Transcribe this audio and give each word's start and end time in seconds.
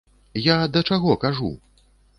Я 0.45 0.55
да 0.77 0.83
чаго 0.91 1.21
кажу? 1.27 1.55